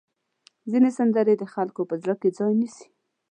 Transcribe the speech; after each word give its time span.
ځینې 0.71 0.89
سندرې 0.97 1.35
د 1.37 1.43
خلکو 1.53 1.81
په 1.89 1.95
زړه 2.01 2.15
کې 2.21 2.29
ځای 2.37 2.53
نیسي. 2.61 2.87